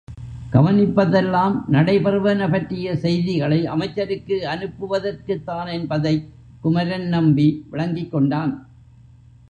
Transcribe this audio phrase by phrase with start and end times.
[0.51, 6.25] கவனிப்பதெல்லாம் நடைபெறுவன பற்றிய செய்திகளை அமைச்சருக்கு அனுப்பவதற்குத்தான் என்பதைக்
[6.61, 8.53] குமரன் நம்பி விளங்கிக் கொண்டான்.